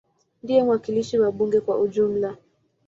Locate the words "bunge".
1.35-1.59